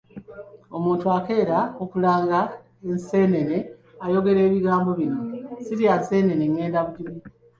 [0.75, 2.39] Omuntu akeera okulanga
[2.89, 3.57] enseenene
[4.05, 7.21] ayogera ebigambo bino nti: ‘Sirya nseenene ngenda Bujubi’